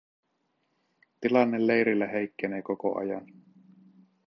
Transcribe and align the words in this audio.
Tilanne 1.21 1.67
leirillä 1.67 2.07
heikkenee 2.07 2.61
koko 2.61 2.99
ajan. 2.99 3.25